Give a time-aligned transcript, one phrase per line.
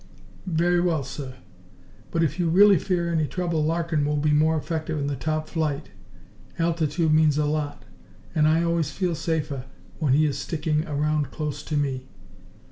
[0.47, 1.35] "Very well, sir.
[2.09, 5.47] But if you really fear any trouble, Larkin will be more effective in the top
[5.47, 5.89] flight.
[6.57, 7.85] Altitude means a lot
[8.33, 9.65] and I always feel safer
[9.99, 12.07] when he is sticking around close to me."